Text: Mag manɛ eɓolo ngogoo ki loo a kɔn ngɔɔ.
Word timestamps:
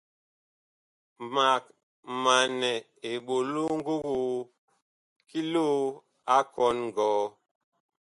Mag 1.33 1.63
manɛ 2.23 2.71
eɓolo 3.11 3.63
ngogoo 3.77 4.37
ki 5.27 5.39
loo 5.53 5.79
a 6.35 6.37
kɔn 6.53 6.75
ngɔɔ. 6.87 7.23